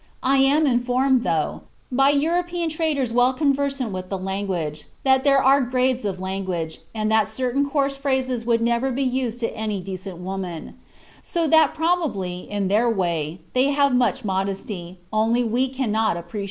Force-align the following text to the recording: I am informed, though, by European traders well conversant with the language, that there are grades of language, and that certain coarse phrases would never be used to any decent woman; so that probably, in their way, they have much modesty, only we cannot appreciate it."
I 0.23 0.37
am 0.37 0.65
informed, 0.65 1.21
though, 1.21 1.61
by 1.91 2.09
European 2.09 2.69
traders 2.69 3.13
well 3.13 3.33
conversant 3.33 3.91
with 3.91 4.09
the 4.09 4.17
language, 4.17 4.87
that 5.03 5.23
there 5.23 5.43
are 5.43 5.61
grades 5.61 6.05
of 6.05 6.19
language, 6.19 6.79
and 6.95 7.11
that 7.11 7.27
certain 7.27 7.69
coarse 7.69 7.97
phrases 7.97 8.43
would 8.43 8.61
never 8.61 8.89
be 8.91 9.03
used 9.03 9.39
to 9.41 9.55
any 9.55 9.79
decent 9.79 10.17
woman; 10.17 10.73
so 11.21 11.45
that 11.49 11.75
probably, 11.75 12.49
in 12.49 12.67
their 12.67 12.89
way, 12.89 13.41
they 13.53 13.65
have 13.69 13.93
much 13.93 14.25
modesty, 14.25 14.97
only 15.13 15.43
we 15.43 15.69
cannot 15.69 16.17
appreciate 16.17 16.39
it." 16.39 16.39